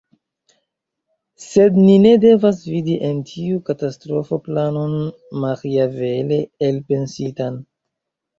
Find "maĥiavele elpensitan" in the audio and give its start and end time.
5.45-7.63